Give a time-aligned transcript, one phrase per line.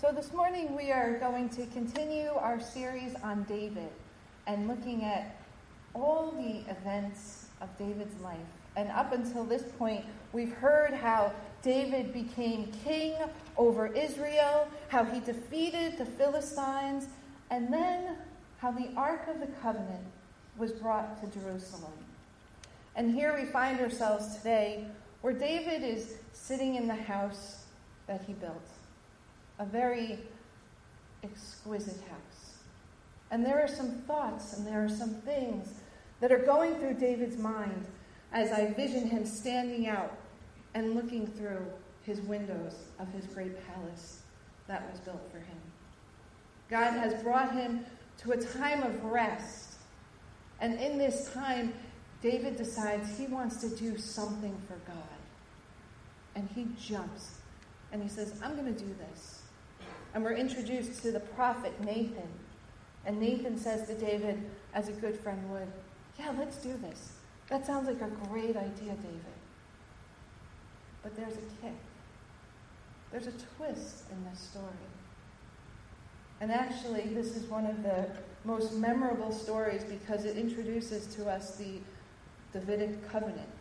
[0.00, 3.90] So, this morning we are going to continue our series on David
[4.46, 5.34] and looking at
[5.92, 8.38] all the events of David's life.
[8.76, 11.32] And up until this point, we've heard how
[11.62, 13.16] David became king
[13.56, 17.08] over Israel, how he defeated the Philistines,
[17.50, 18.18] and then
[18.58, 20.04] how the Ark of the Covenant
[20.56, 21.90] was brought to Jerusalem.
[22.94, 24.86] And here we find ourselves today
[25.22, 27.64] where David is sitting in the house
[28.06, 28.77] that he built
[29.58, 30.18] a very
[31.22, 32.54] exquisite house.
[33.30, 35.68] And there are some thoughts and there are some things
[36.20, 37.86] that are going through David's mind
[38.32, 40.16] as I vision him standing out
[40.74, 41.66] and looking through
[42.02, 44.22] his windows of his great palace
[44.66, 45.58] that was built for him.
[46.68, 47.84] God has brought him
[48.18, 49.76] to a time of rest.
[50.60, 51.72] And in this time,
[52.20, 54.96] David decides he wants to do something for God.
[56.34, 57.38] And he jumps
[57.92, 59.37] and he says, I'm going to do this
[60.18, 62.28] and we're introduced to the prophet Nathan.
[63.06, 64.42] And Nathan says to David,
[64.74, 65.70] as a good friend would,
[66.18, 67.12] Yeah, let's do this.
[67.48, 69.38] That sounds like a great idea, David.
[71.04, 71.76] But there's a kick.
[73.12, 74.66] There's a twist in this story.
[76.40, 78.10] And actually, this is one of the
[78.44, 81.78] most memorable stories because it introduces to us the
[82.52, 83.52] Davidic covenant,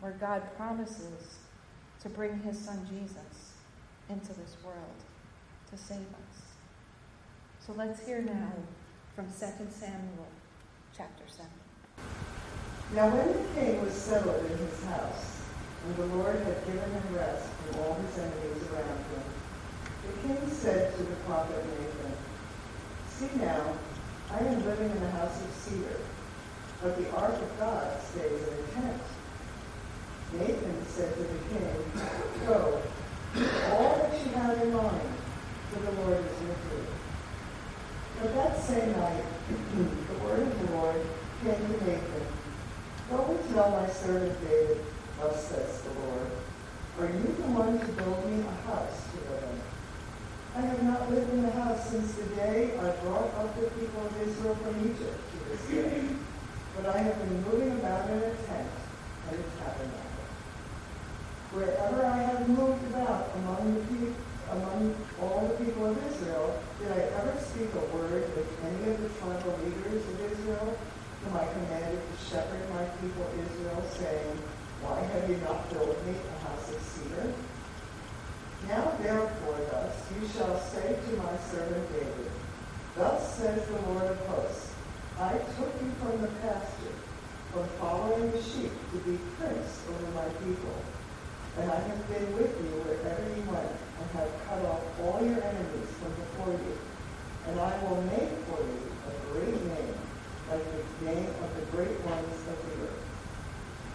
[0.00, 1.38] where God promises
[2.02, 3.54] to bring his son Jesus
[4.10, 5.04] into this world
[5.70, 6.36] to save us.
[7.64, 8.52] So let's hear now
[9.14, 9.32] from 2
[9.70, 10.26] Samuel
[10.96, 11.46] chapter 7.
[12.94, 15.42] Now when the king was settled in his house,
[15.86, 19.22] and the Lord had given him rest from all his enemies around him,
[20.02, 22.12] the king said to the prophet Nathan,
[23.08, 23.78] See now,
[24.32, 26.00] I am living in the house of cedar,
[26.82, 29.02] but the ark of God stays in a tent.
[30.32, 31.84] Nathan said to the king,
[32.46, 32.82] Go,
[33.70, 35.09] all that you have in mind,
[35.70, 36.82] for the Lord is with you.
[38.20, 39.24] But that same night,
[39.76, 41.00] the word of the Lord
[41.42, 42.26] came to Nathan.
[43.08, 44.84] Go and tell my servant David,
[45.18, 46.26] thus says the Lord,
[46.98, 49.60] Are you the one to build me a house to live in?
[50.56, 54.06] I have not lived in the house since the day I brought up the people
[54.06, 56.02] of Israel from Egypt to this day.
[56.76, 58.74] But I have been moving about in a tent
[59.30, 60.26] and a tabernacle.
[61.54, 64.14] Wherever I have moved about among the people,
[64.50, 68.98] among all the people of Israel, did I ever speak a word with any of
[68.98, 70.74] the tribal leaders of Israel,
[71.22, 74.34] whom I commanded to shepherd my people Israel, saying,
[74.82, 77.30] Why have you not built me a house of cedar?
[78.66, 82.30] Now therefore thus you shall say to my servant David,
[82.96, 84.74] Thus says the Lord of hosts,
[85.18, 86.96] I took you from the pasture,
[87.52, 90.74] from following the sheep, to be prince over my people.
[91.58, 95.44] And I have been with you wherever you went and have cut off all your
[95.44, 96.76] enemies from before you.
[97.48, 99.96] And I will make for you a great name,
[100.48, 103.04] like the name of the great ones of the earth.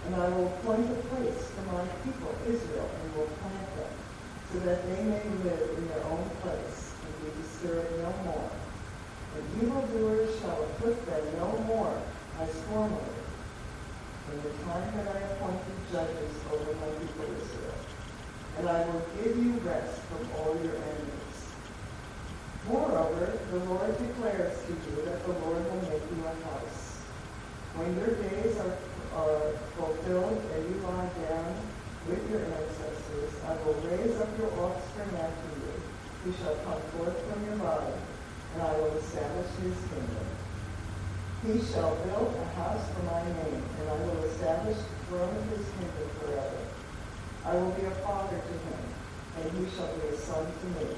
[0.06, 3.94] And I will appoint a place for my people Israel and will plant them,
[4.54, 8.52] so that they may live in their own place and be disturbed no more.
[9.36, 11.98] And evildoers shall afflict them no more
[12.40, 13.26] as formerly,
[14.32, 17.95] in the time that I appointed judges over my people Israel
[18.58, 21.40] and I will give you rest from all your enemies.
[22.68, 27.04] Moreover, the Lord declares to you that the Lord will make you a house.
[27.76, 28.78] When your days are,
[29.14, 31.54] are fulfilled and you lie down
[32.08, 35.74] with your ancestors, I will raise up your offspring after you,
[36.24, 37.94] who shall come forth from your body,
[38.54, 40.26] and I will establish his kingdom.
[41.46, 45.46] He shall build a house for my name, and I will establish the throne of
[45.54, 46.65] his kingdom forever.
[47.46, 48.82] I will be a father to him,
[49.38, 50.98] and he shall be a son to me.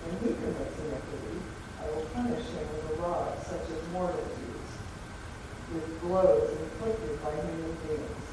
[0.00, 1.36] When he commits iniquity,
[1.76, 4.72] I will punish him with a rod such as mortals use,
[5.68, 8.24] with blows inflicted by human beings.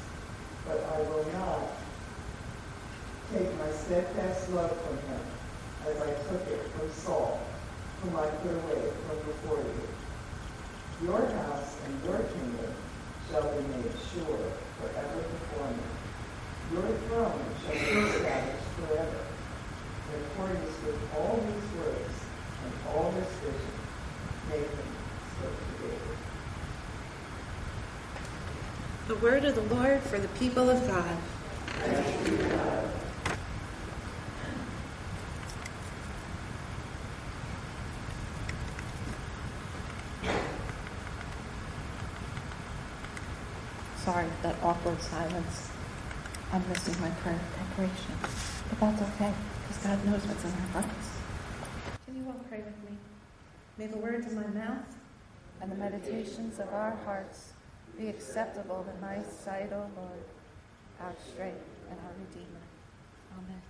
[0.64, 1.68] But I will not
[3.28, 5.20] take my steadfast love from him,
[5.84, 7.44] as I took it from Saul,
[8.00, 9.84] whom I put away from before you.
[11.04, 12.72] Your house and your kingdom
[13.28, 14.48] shall be made sure
[14.80, 16.01] forever before me.
[16.72, 19.24] Your throne shall be established forever.
[20.14, 22.14] In accordance with all these words
[22.64, 23.74] and all this vision,
[24.48, 24.88] Nathan
[25.36, 26.16] spoke to David.
[29.08, 31.16] The word of the Lord for the people of God.
[43.98, 45.71] Sorry, that awkward silence.
[46.52, 48.14] I'm missing my prayer preparation.
[48.68, 49.32] But that's okay,
[49.66, 51.08] because God knows what's in our hearts.
[52.04, 52.98] Can you all pray with me.
[53.78, 54.84] May the words of my mouth
[55.62, 57.54] and the meditations of our hearts
[57.96, 60.24] be acceptable in thy sight, O Lord,
[61.00, 62.60] our strength and our Redeemer.
[63.38, 63.62] Amen.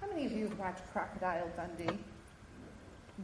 [0.00, 1.98] How many of you have watched Crocodile Dundee?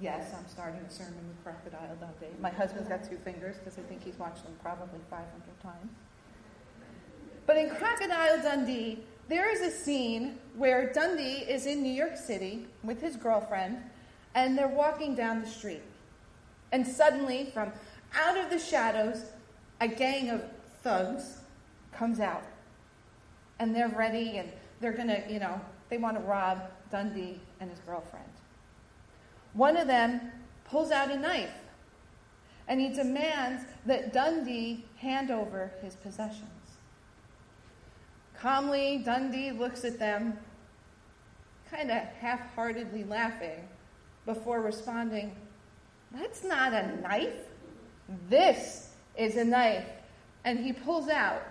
[0.01, 2.35] Yes, I'm starting a sermon with Crocodile Dundee.
[2.41, 5.91] My husband's got two fingers because I think he's watched them probably 500 times.
[7.47, 12.67] But in Crocodile Dundee, there is a scene where Dundee is in New York City
[12.85, 13.79] with his girlfriend,
[14.35, 15.83] and they're walking down the street.
[16.73, 17.73] And suddenly, from
[18.15, 19.25] out of the shadows,
[19.81, 20.45] a gang of
[20.83, 21.39] thugs
[21.93, 22.45] comes out.
[23.59, 24.51] And they're ready, and
[24.81, 28.29] they're going to, you know, they want to rob Dundee and his girlfriend.
[29.55, 30.21] One of them
[30.65, 31.51] pulls out a knife
[32.69, 36.45] and he demands that Dundee hand over his possessions.
[38.39, 40.39] Calmly, Dundee looks at them,
[41.71, 43.67] kind of half heartedly laughing,
[44.27, 45.35] before responding,
[46.13, 47.49] That's not a knife.
[48.29, 49.87] This is a knife.
[50.45, 51.43] And he pulls out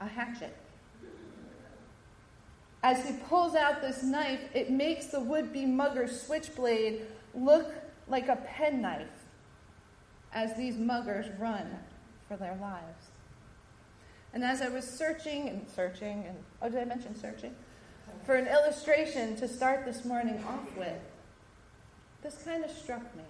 [0.00, 0.56] a hatchet.
[2.82, 7.72] As he pulls out this knife, it makes the would be mugger's switchblade look
[8.08, 9.08] like a penknife
[10.32, 11.78] as these muggers run
[12.28, 13.06] for their lives.
[14.32, 17.54] And as I was searching and searching, and oh, did I mention searching?
[18.24, 21.00] For an illustration to start this morning off with,
[22.22, 23.24] this kind of struck me.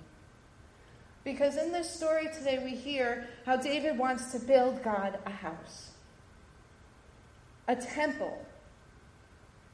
[1.24, 5.90] Because in this story today, we hear how David wants to build God a house,
[7.68, 8.44] a temple.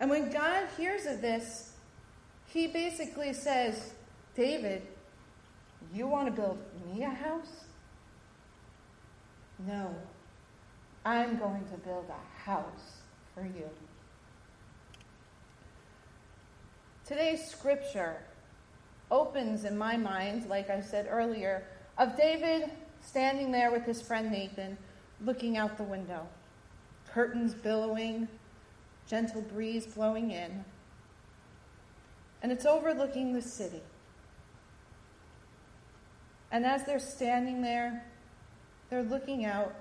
[0.00, 1.72] And when God hears of this,
[2.46, 3.94] he basically says,
[4.36, 4.82] David,
[5.94, 7.64] you want to build me a house?
[9.66, 9.94] No.
[11.06, 12.98] I'm going to build a house
[13.34, 13.70] for you.
[17.06, 18.16] Today's scripture
[19.10, 21.64] opens in my mind, like I said earlier,
[21.96, 24.76] of David standing there with his friend Nathan,
[25.24, 26.26] looking out the window.
[27.08, 28.28] Curtains billowing,
[29.06, 30.64] gentle breeze blowing in.
[32.42, 33.80] And it's overlooking the city.
[36.50, 38.04] And as they're standing there,
[38.90, 39.74] they're looking out,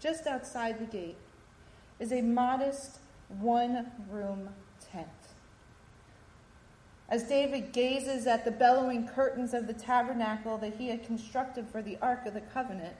[0.00, 1.16] just outside the gate,
[1.98, 2.98] is a modest
[3.40, 4.48] one room
[4.92, 5.08] tent.
[7.08, 11.82] As David gazes at the bellowing curtains of the tabernacle that he had constructed for
[11.82, 12.94] the Ark of the Covenant,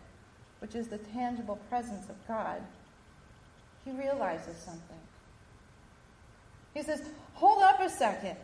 [0.61, 2.63] which is the tangible presence of God,
[3.85, 4.99] he realizes something.
[6.75, 7.03] He says,
[7.35, 8.37] Hold up a second.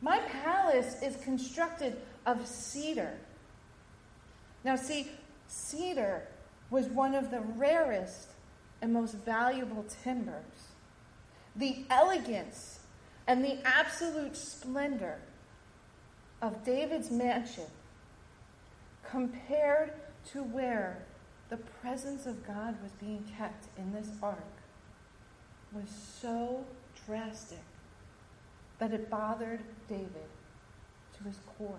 [0.00, 1.96] My palace is constructed
[2.26, 3.14] of cedar.
[4.64, 5.08] Now, see,
[5.46, 6.26] cedar
[6.70, 8.30] was one of the rarest
[8.80, 10.72] and most valuable timbers.
[11.54, 12.80] The elegance
[13.26, 15.18] and the absolute splendor
[16.42, 17.66] of David's mansion
[19.08, 19.92] compared
[20.32, 21.04] to where
[21.50, 24.38] the presence of God was being kept in this ark
[25.72, 26.64] was so
[27.06, 27.62] drastic
[28.78, 30.28] that it bothered David
[31.16, 31.78] to his core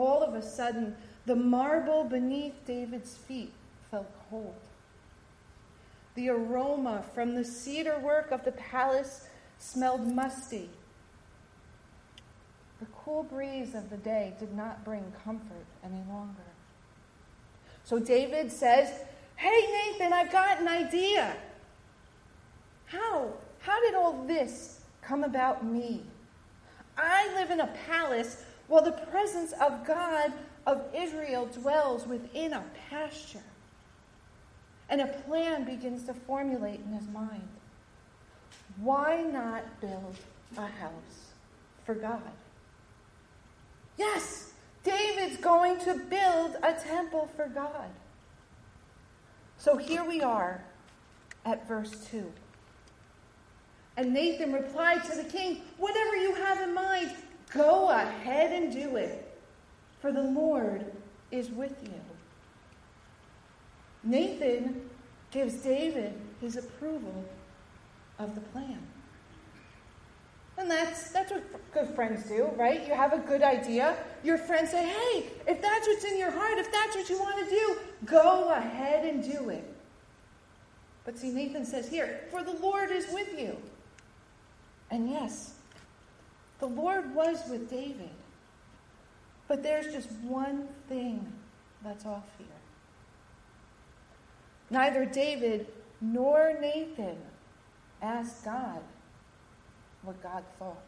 [0.00, 3.52] all of a sudden, the marble beneath David's feet
[3.90, 4.54] felt cold.
[6.14, 10.68] The aroma from the cedar work of the palace smelled musty.
[12.80, 16.40] The cool breeze of the day did not bring comfort any longer.
[17.84, 18.90] So David says,
[19.36, 21.34] Hey, Nathan, I've got an idea.
[22.86, 23.32] How?
[23.60, 26.02] How did all this come about me?
[26.96, 30.32] I live in a palace well, the presence of God
[30.64, 33.42] of Israel dwells within a pasture.
[34.88, 37.48] And a plan begins to formulate in his mind.
[38.78, 40.16] Why not build
[40.56, 41.32] a house
[41.84, 42.22] for God?
[43.98, 44.52] Yes,
[44.84, 47.90] David's going to build a temple for God.
[49.58, 50.62] So here we are
[51.44, 52.32] at verse 2.
[53.96, 57.10] And Nathan replied to the king, Whatever you have in mind,
[57.52, 59.36] Go ahead and do it,
[60.00, 60.84] for the Lord
[61.30, 62.00] is with you.
[64.02, 64.88] Nathan
[65.30, 67.24] gives David his approval
[68.18, 68.78] of the plan.
[70.58, 72.86] And that's, that's what good friends do, right?
[72.86, 73.96] You have a good idea.
[74.22, 77.42] Your friends say, hey, if that's what's in your heart, if that's what you want
[77.44, 79.64] to do, go ahead and do it.
[81.04, 83.56] But see, Nathan says here, for the Lord is with you.
[84.90, 85.54] And yes,
[86.60, 88.10] the Lord was with David.
[89.48, 91.32] But there's just one thing
[91.82, 92.46] that's off here.
[94.70, 95.66] Neither David
[96.00, 97.16] nor Nathan
[98.00, 98.80] asked God
[100.02, 100.82] what God thought.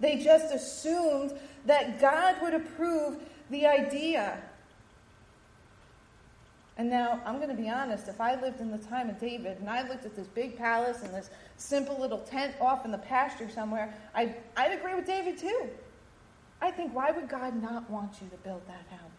[0.00, 1.32] They just assumed
[1.66, 3.18] that God would approve
[3.50, 4.42] the idea.
[6.78, 9.58] And now, I'm going to be honest, if I lived in the time of David
[9.58, 12.98] and I looked at this big palace and this simple little tent off in the
[12.98, 15.68] pasture somewhere, I'd, I'd agree with David too.
[16.62, 19.10] I think, why would God not want you to build that house?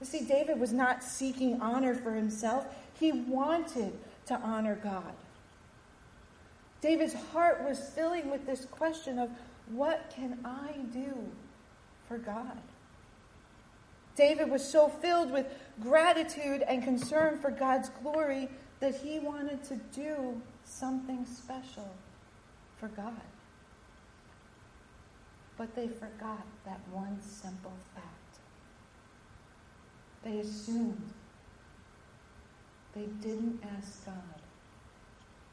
[0.00, 2.66] You see, David was not seeking honor for himself,
[3.00, 5.14] he wanted to honor God.
[6.80, 9.30] David's heart was filling with this question of,
[9.70, 11.12] what can I do
[12.06, 12.58] for God?
[14.18, 15.46] David was so filled with
[15.80, 18.48] gratitude and concern for God's glory
[18.80, 21.88] that he wanted to do something special
[22.78, 23.14] for God.
[25.56, 28.40] But they forgot that one simple fact.
[30.24, 31.10] They assumed.
[32.96, 34.14] They didn't ask God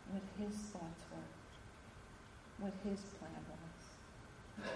[0.10, 4.70] what his thoughts were, what his plan was.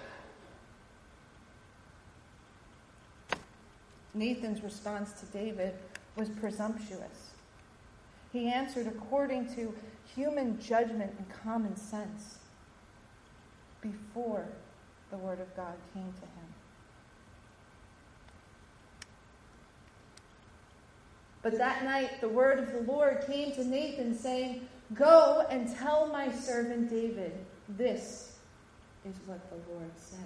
[4.14, 5.74] Nathan's response to David
[6.16, 7.32] was presumptuous.
[8.32, 9.74] He answered according to
[10.16, 12.40] human judgment and common sense
[13.82, 14.46] before
[15.12, 16.50] the word of God came to him.
[21.42, 26.08] But that night the word of the Lord came to Nathan, saying, Go and tell
[26.08, 27.34] my servant David,
[27.70, 28.38] this
[29.06, 30.20] is what the Lord says.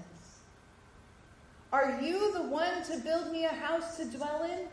[1.73, 4.67] Are you the one to build me a house to dwell in?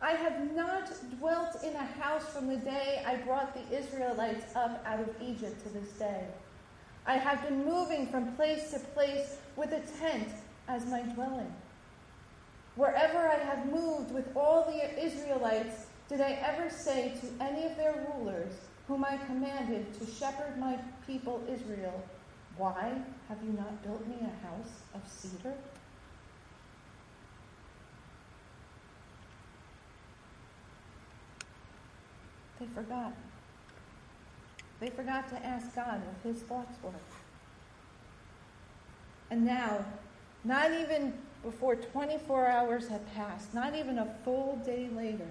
[0.00, 4.82] I have not dwelt in a house from the day I brought the Israelites up
[4.86, 6.24] out of Egypt to this day.
[7.04, 10.28] I have been moving from place to place with a tent
[10.68, 11.52] as my dwelling.
[12.76, 17.76] Wherever I have moved with all the Israelites, did I ever say to any of
[17.76, 18.54] their rulers,
[18.86, 22.02] whom I commanded to shepherd my people Israel,
[22.56, 25.52] Why have you not built me a house of cedar?
[32.58, 33.12] They forgot.
[34.80, 36.92] They forgot to ask God what his thoughts were.
[39.30, 39.84] And now,
[40.44, 41.12] not even
[41.42, 45.28] before 24 hours had passed, not even a full day later,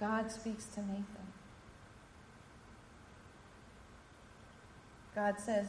[0.00, 1.04] God speaks to Nathan.
[5.14, 5.66] God says,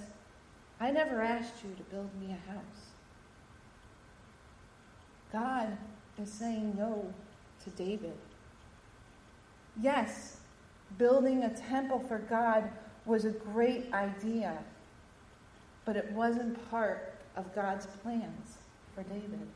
[0.79, 2.89] I never asked you to build me a house.
[5.31, 5.77] God
[6.21, 7.13] is saying no
[7.63, 8.17] to David.
[9.81, 10.37] Yes,
[10.97, 12.69] building a temple for God
[13.05, 14.57] was a great idea,
[15.85, 18.57] but it wasn't part of God's plans
[18.93, 19.47] for David.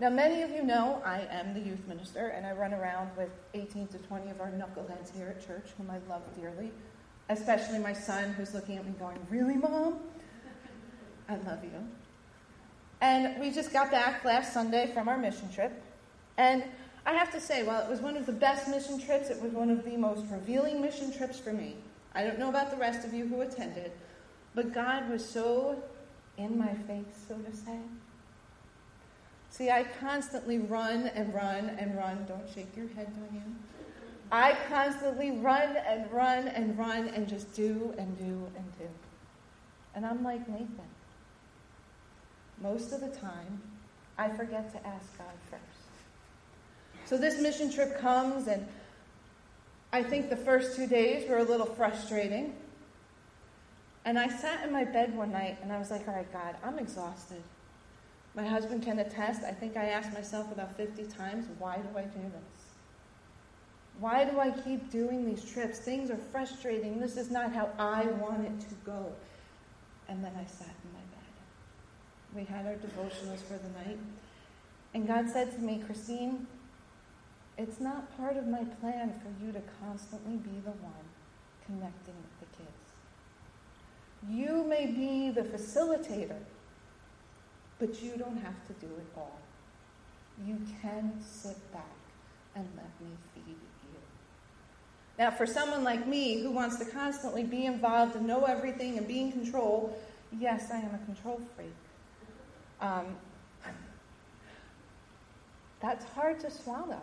[0.00, 3.30] Now, many of you know I am the youth minister, and I run around with
[3.54, 6.72] 18 to 20 of our knuckleheads here at church, whom I love dearly,
[7.28, 9.98] especially my son, who's looking at me going, Really, Mom?
[11.28, 11.70] I love you.
[13.00, 15.72] And we just got back last Sunday from our mission trip,
[16.36, 16.64] and
[17.04, 19.52] I have to say, while it was one of the best mission trips, it was
[19.52, 21.76] one of the most revealing mission trips for me.
[22.14, 23.90] I don't know about the rest of you who attended,
[24.54, 25.82] but God was so
[26.36, 27.78] in my face, so to say.
[29.50, 32.24] See, I constantly run and run and run.
[32.26, 33.58] Don't shake your head, Diane.
[34.30, 38.88] I constantly run and run and run and just do and do and do.
[39.94, 40.88] And I'm like Nathan.
[42.62, 43.60] Most of the time,
[44.16, 45.71] I forget to ask God first.
[47.12, 48.66] So this mission trip comes, and
[49.92, 52.54] I think the first two days were a little frustrating.
[54.06, 56.56] And I sat in my bed one night and I was like, all right, God,
[56.64, 57.42] I'm exhausted.
[58.34, 59.44] My husband can attest.
[59.44, 62.64] I think I asked myself about 50 times, why do I do this?
[64.00, 65.80] Why do I keep doing these trips?
[65.80, 66.98] Things are frustrating.
[66.98, 69.12] This is not how I want it to go.
[70.08, 71.28] And then I sat in my bed.
[72.34, 73.98] We had our devotionals for the night.
[74.94, 76.46] And God said to me, Christine,
[77.62, 81.06] it's not part of my plan for you to constantly be the one
[81.64, 82.82] connecting with the kids.
[84.28, 86.40] You may be the facilitator,
[87.78, 89.38] but you don't have to do it all.
[90.44, 91.84] You can sit back
[92.56, 94.00] and let me feed you.
[95.18, 99.06] Now, for someone like me who wants to constantly be involved and know everything and
[99.06, 99.96] be in control,
[100.36, 101.68] yes, I am a control freak.
[102.80, 103.16] Um,
[105.80, 107.02] that's hard to swallow.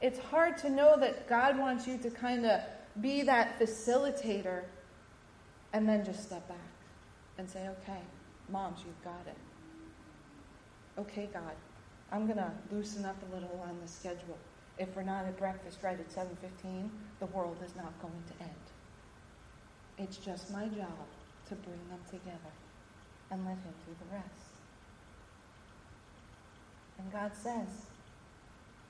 [0.00, 2.60] It's hard to know that God wants you to kind of
[3.00, 4.62] be that facilitator
[5.72, 6.56] and then just step back
[7.36, 8.00] and say, okay,
[8.48, 9.36] moms, you've got it.
[11.00, 11.52] Okay, God,
[12.10, 14.38] I'm going to loosen up a little on the schedule.
[14.78, 16.88] If we're not at breakfast right at 7.15,
[17.18, 18.52] the world is not going to end.
[19.98, 21.06] It's just my job
[21.48, 22.52] to bring them together
[23.30, 24.48] and let Him do the rest.
[26.98, 27.86] And God says,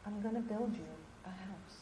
[0.06, 0.86] I'm going to build you
[1.24, 1.78] a house.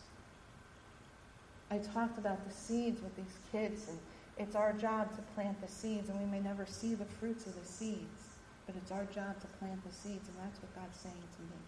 [1.71, 3.99] I talked about the seeds with these kids, and
[4.39, 7.59] it's our job to plant the seeds, and we may never see the fruits of
[7.61, 11.15] the seeds, but it's our job to plant the seeds, and that's what God's saying
[11.15, 11.59] to me.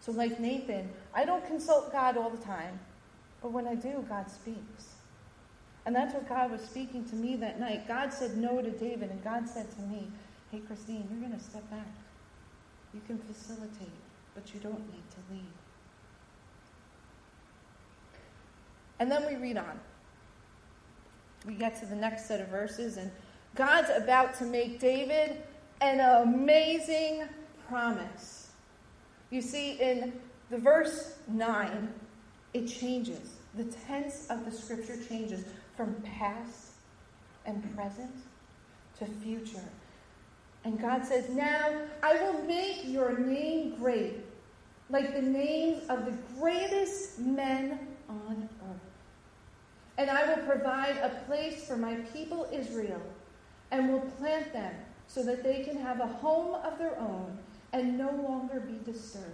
[0.00, 2.78] So, like Nathan, I don't consult God all the time,
[3.42, 4.94] but when I do, God speaks.
[5.86, 7.88] And that's what God was speaking to me that night.
[7.88, 10.08] God said no to David, and God said to me,
[10.50, 11.86] Hey, Christine, you're going to step back.
[12.94, 13.88] You can facilitate,
[14.38, 15.42] but you don't need to leave.
[19.00, 19.80] And then we read on.
[21.44, 23.10] We get to the next set of verses, and
[23.56, 25.42] God's about to make David
[25.80, 27.24] an amazing
[27.68, 28.50] promise.
[29.30, 30.12] You see, in
[30.50, 31.92] the verse 9,
[32.54, 33.34] it changes.
[33.56, 35.44] The tense of the scripture changes
[35.76, 36.74] from past
[37.44, 38.14] and present
[38.98, 39.64] to future.
[40.64, 44.16] And God says, Now I will make your name great,
[44.90, 47.78] like the names of the greatest men
[48.08, 48.80] on earth.
[49.98, 53.02] And I will provide a place for my people Israel,
[53.70, 54.74] and will plant them
[55.06, 57.38] so that they can have a home of their own
[57.72, 59.26] and no longer be disturbed.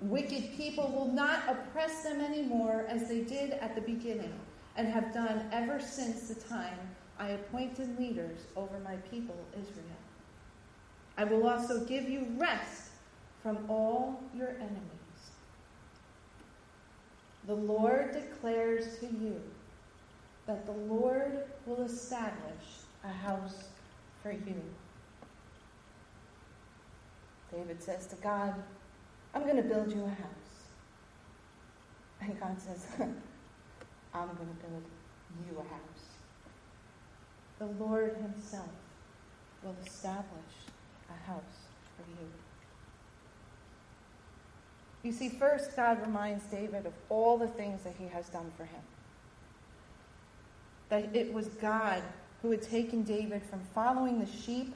[0.00, 4.34] Wicked people will not oppress them anymore as they did at the beginning
[4.76, 6.78] and have done ever since the time
[7.18, 9.86] I appointed leaders over my people Israel.
[11.16, 12.91] I will also give you rest
[13.42, 14.92] from all your enemies.
[17.46, 19.40] The Lord declares to you
[20.46, 22.64] that the Lord will establish
[23.04, 23.64] a house
[24.22, 24.62] for you.
[27.52, 28.54] David says to God,
[29.34, 30.52] I'm going to build you a house.
[32.20, 32.86] And God says,
[34.14, 34.84] I'm going to build
[35.48, 36.02] you a house.
[37.58, 38.68] The Lord Himself
[39.62, 40.54] will establish
[41.10, 41.42] a house
[41.96, 42.28] for you.
[45.02, 48.64] You see, first, God reminds David of all the things that he has done for
[48.64, 48.82] him.
[50.90, 52.02] That it was God
[52.40, 54.74] who had taken David from following the sheep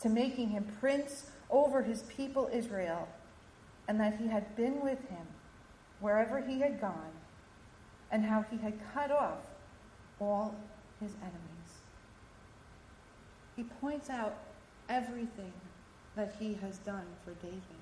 [0.00, 3.08] to making him prince over his people Israel,
[3.88, 5.26] and that he had been with him
[6.00, 7.12] wherever he had gone,
[8.12, 9.38] and how he had cut off
[10.20, 10.54] all
[11.00, 11.38] his enemies.
[13.56, 14.36] He points out
[14.88, 15.52] everything
[16.14, 17.77] that he has done for David.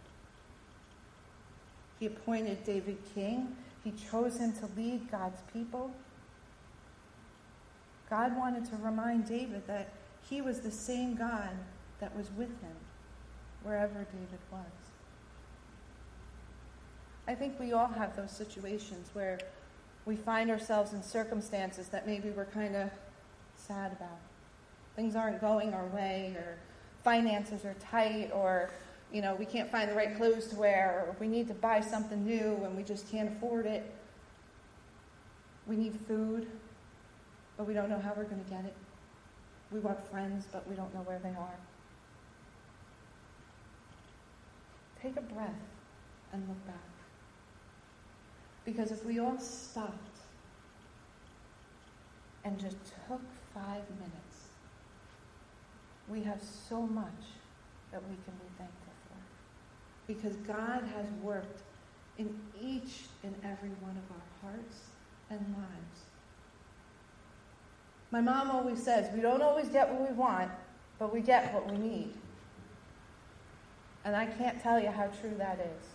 [1.99, 3.57] He appointed David king.
[3.85, 5.91] He chose him to lead God's people.
[8.11, 9.93] God wanted to remind David that
[10.29, 11.51] he was the same God
[12.01, 12.77] that was with him
[13.63, 14.61] wherever David was.
[17.29, 19.39] I think we all have those situations where
[20.05, 22.91] we find ourselves in circumstances that maybe we're kind of
[23.57, 24.21] sad about.
[24.95, 26.57] Things aren't going our way, or
[27.03, 28.71] finances are tight, or
[29.13, 31.81] you know, we can't find the right clothes to wear, or we need to buy
[31.81, 33.95] something new and we just can't afford it.
[35.67, 36.47] We need food
[37.57, 38.75] but we don't know how we're going to get it.
[39.73, 41.57] We want friends, but we don't know where they are.
[45.03, 45.51] Take a breath
[46.33, 46.75] and look back.
[48.65, 50.19] Because if we all stopped
[52.45, 52.77] and just
[53.09, 53.23] took
[53.55, 54.49] five minutes,
[56.09, 57.07] we have so much
[57.91, 58.86] that we can be thankful.
[60.07, 61.63] Because God has worked
[62.19, 64.77] in each and every one of our hearts
[65.31, 66.07] and lives
[68.11, 70.51] my mom always says, we don't always get what we want,
[70.99, 72.15] but we get what we need.
[74.05, 75.87] And I can't tell you how true that is.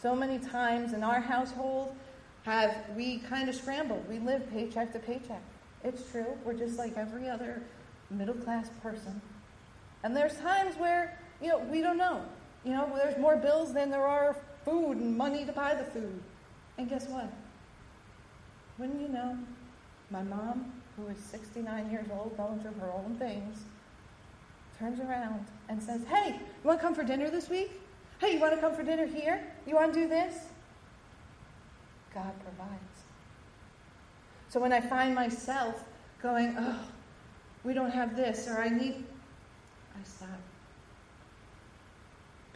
[0.00, 1.94] So many times in our household
[2.44, 4.08] have we kind of scrambled.
[4.08, 5.42] We live paycheck to paycheck.
[5.84, 6.36] It's true.
[6.44, 7.62] We're just like every other
[8.10, 9.20] middle class person.
[10.02, 12.24] And there's times where, you know, we don't know.
[12.66, 16.20] You know, there's more bills than there are food and money to buy the food.
[16.76, 17.32] And guess what?
[18.76, 19.38] Wouldn't you know?
[20.10, 23.58] My mom, who is 69 years old, going through her own things,
[24.80, 27.70] turns around and says, Hey, you want to come for dinner this week?
[28.20, 29.44] Hey, you want to come for dinner here?
[29.64, 30.46] You want to do this?
[32.12, 33.04] God provides.
[34.48, 35.84] So when I find myself
[36.20, 36.80] going, Oh,
[37.62, 39.04] we don't have this, or I need,
[39.94, 40.28] I stop.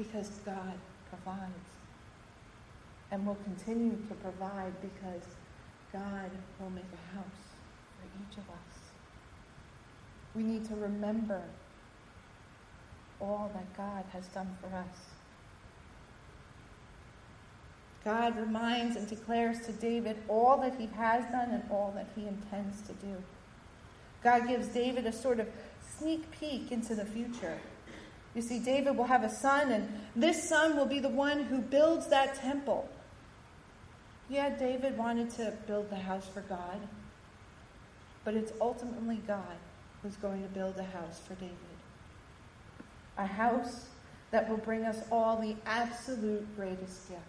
[0.01, 0.79] Because God
[1.11, 1.71] provides.
[3.13, 5.27] And will continue to provide because
[5.93, 7.43] God will make a house
[7.99, 8.79] for each of us.
[10.35, 11.43] We need to remember
[13.21, 14.97] all that God has done for us.
[18.05, 22.27] God reminds and declares to David all that he has done and all that he
[22.27, 23.17] intends to do.
[24.23, 25.49] God gives David a sort of
[25.99, 27.59] sneak peek into the future.
[28.35, 31.59] You see, David will have a son, and this son will be the one who
[31.61, 32.89] builds that temple.
[34.29, 36.81] Yeah, David wanted to build the house for God,
[38.25, 39.57] but it's ultimately God
[40.03, 41.57] who's going to build a house for David.
[43.19, 43.87] A house
[44.31, 47.25] that will bring us all the absolute greatest gift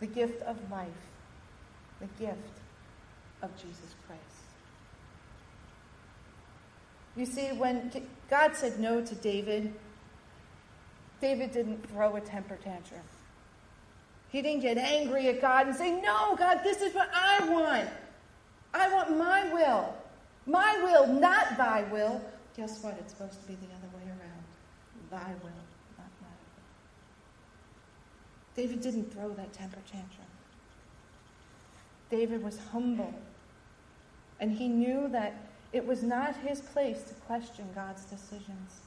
[0.00, 0.88] the gift of life,
[2.00, 2.58] the gift
[3.42, 4.33] of Jesus Christ.
[7.16, 7.90] You see, when
[8.28, 9.72] God said no to David,
[11.20, 13.00] David didn't throw a temper tantrum.
[14.30, 17.88] He didn't get angry at God and say, No, God, this is what I want.
[18.72, 19.94] I want my will.
[20.46, 22.20] My will, not thy will.
[22.56, 22.96] Guess what?
[22.98, 24.44] It's supposed to be the other way around.
[25.10, 25.62] Thy will,
[25.96, 26.64] not my will.
[28.56, 30.26] David didn't throw that temper tantrum.
[32.10, 33.14] David was humble.
[34.40, 35.34] And he knew that
[35.74, 38.80] it was not his place to question God's decisions.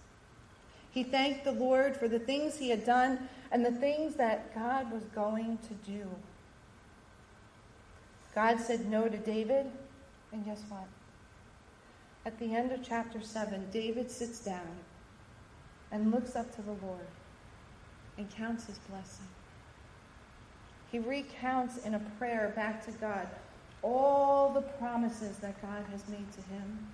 [0.89, 4.89] He thanked the Lord for the things he had done and the things that God
[4.89, 6.07] was going to do.
[8.33, 9.65] God said no to David,
[10.31, 10.87] and guess what?
[12.25, 14.77] At the end of chapter 7, David sits down
[15.91, 17.07] and looks up to the Lord
[18.17, 19.27] and counts his blessing.
[20.89, 23.27] He recounts in a prayer back to God
[23.83, 26.87] all the promises that God has made to him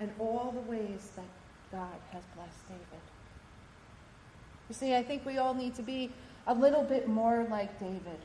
[0.00, 1.24] and all the ways that
[1.70, 3.02] God has blessed David.
[4.68, 6.10] You see, I think we all need to be
[6.46, 8.18] a little bit more like David.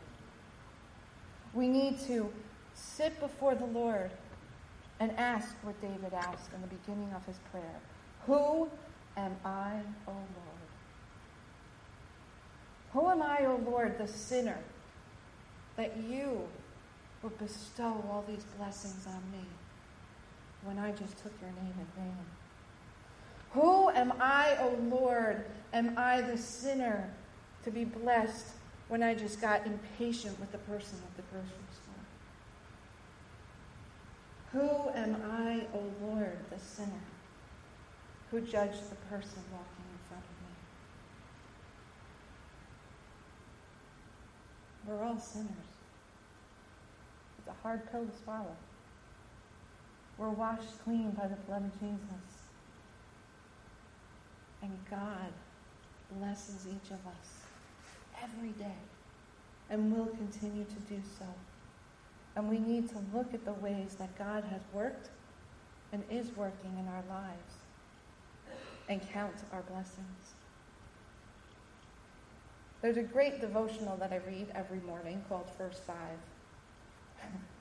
[1.53, 2.31] We need to
[2.73, 4.11] sit before the Lord
[4.99, 7.79] and ask what David asked in the beginning of his prayer
[8.25, 8.69] Who
[9.17, 10.25] am I, O Lord?
[12.93, 14.57] Who am I, O Lord, the sinner,
[15.75, 16.47] that you
[17.25, 19.43] would bestow all these blessings on me
[20.63, 22.25] when I just took your name in vain?
[23.53, 25.43] Who am I, O Lord?
[25.73, 27.09] Am I the sinner
[27.63, 28.45] to be blessed
[28.89, 31.95] when I just got impatient with the person at the grocery store?
[34.61, 36.91] Who am I, O Lord, the sinner,
[38.29, 40.29] who judged the person walking in front of
[44.85, 44.93] me?
[44.93, 45.74] We're all sinners
[47.65, 48.55] hard pill to swallow.
[50.19, 52.29] We're washed clean by the blood of Jesus.
[54.61, 55.33] And God
[56.19, 57.41] blesses each of us
[58.23, 58.77] every day
[59.71, 61.25] and will continue to do so.
[62.35, 65.09] And we need to look at the ways that God has worked
[65.91, 67.53] and is working in our lives
[68.89, 70.35] and count our blessings.
[72.83, 76.19] There's a great devotional that I read every morning called First Five.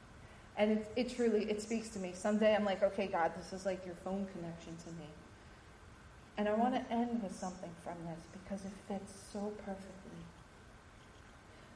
[0.56, 2.12] And it, it truly, it speaks to me.
[2.14, 5.08] Someday I'm like, okay, God, this is like your phone connection to me.
[6.36, 9.90] And I want to end with something from this because it fits so perfectly.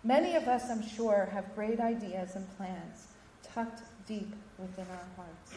[0.04, 3.08] Many of us, I'm sure, have great ideas and plans
[3.42, 5.52] tucked deep within our hearts.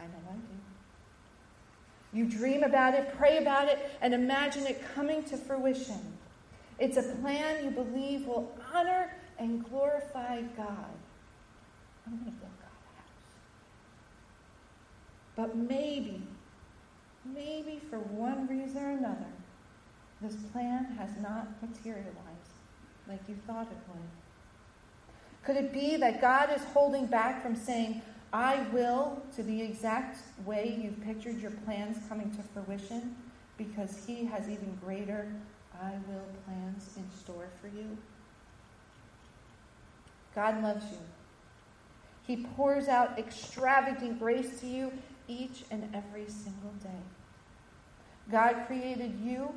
[0.00, 2.18] I know I do.
[2.18, 6.00] You dream about it, pray about it, and imagine it coming to fruition.
[6.78, 10.94] It's a plan you believe will honor and glorify God.
[12.06, 13.12] I'm going to build God a house.
[15.36, 16.22] But maybe,
[17.24, 19.32] maybe for one reason or another,
[20.20, 22.12] this plan has not materialized
[23.08, 24.02] like you thought it would.
[25.44, 28.00] Could it be that God is holding back from saying,
[28.32, 33.14] I will, to the exact way you've pictured your plans coming to fruition,
[33.58, 35.28] because He has even greater
[35.82, 37.96] I will plans in store for you?
[40.34, 40.98] God loves you.
[42.26, 44.92] He pours out extravagant grace to you
[45.28, 47.02] each and every single day.
[48.30, 49.50] God created you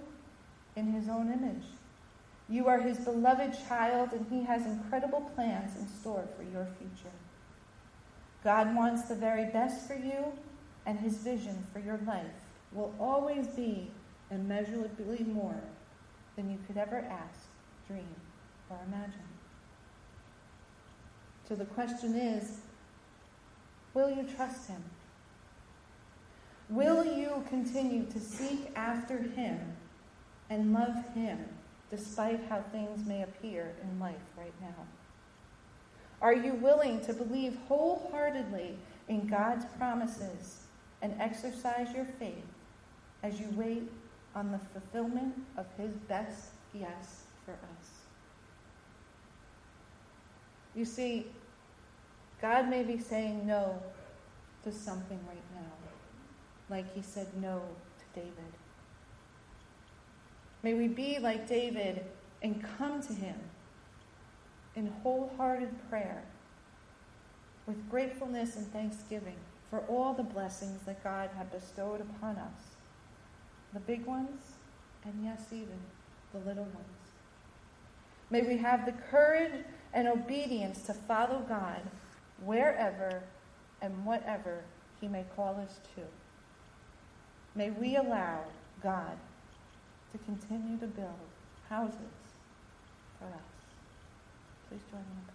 [0.75, 1.63] in his own image.
[2.49, 7.13] You are his beloved child, and he has incredible plans in store for your future.
[8.43, 10.25] God wants the very best for you,
[10.85, 12.25] and his vision for your life
[12.71, 13.91] will always be
[14.31, 15.59] immeasurably more
[16.35, 17.47] than you could ever ask,
[17.87, 18.15] dream,
[18.69, 19.26] or imagine.
[21.47, 22.59] So the question is
[23.93, 24.83] will you trust him?
[26.69, 29.59] Will you continue to seek after him
[30.49, 31.39] and love him
[31.89, 34.85] despite how things may appear in life right now?
[36.21, 40.63] Are you willing to believe wholeheartedly in God's promises
[41.01, 42.43] and exercise your faith
[43.23, 43.83] as you wait
[44.35, 47.96] on the fulfillment of his best yes for us?
[50.77, 51.25] You see,
[52.39, 53.81] God may be saying no
[54.63, 55.71] to something right now,
[56.69, 57.63] like he said no
[57.97, 58.53] to David.
[60.61, 62.05] May we be like David
[62.43, 63.35] and come to him
[64.75, 66.23] in wholehearted prayer
[67.65, 69.37] with gratefulness and thanksgiving
[69.71, 72.75] for all the blessings that God had bestowed upon us
[73.73, 74.53] the big ones,
[75.03, 75.79] and yes, even
[76.33, 77.07] the little ones.
[78.29, 79.65] May we have the courage
[79.97, 81.81] and obedience to follow God
[82.45, 83.23] wherever
[83.81, 84.61] and whatever
[85.01, 86.01] He may call us to.
[87.55, 88.43] May we allow
[88.83, 89.17] God
[90.11, 91.09] to continue to build
[91.67, 91.97] houses
[93.17, 93.41] for us.
[94.69, 95.25] Please join me in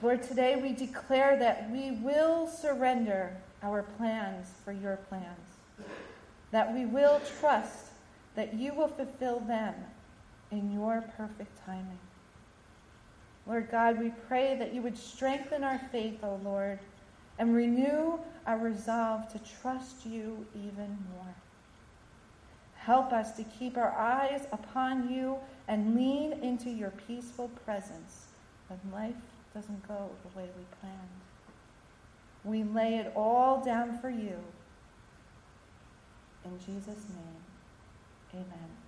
[0.00, 0.16] prayer.
[0.16, 5.58] Lord, today we declare that we will surrender our plans for your plans,
[6.50, 7.90] that we will trust
[8.36, 9.74] that you will fulfill them
[10.54, 11.98] in your perfect timing.
[13.46, 16.78] Lord God, we pray that you would strengthen our faith, O Lord,
[17.38, 21.34] and renew our resolve to trust you even more.
[22.76, 25.36] Help us to keep our eyes upon you
[25.68, 28.26] and lean into your peaceful presence
[28.68, 29.14] when life
[29.54, 30.98] doesn't go the way we planned.
[32.44, 34.36] We lay it all down for you.
[36.44, 38.83] In Jesus' name, amen.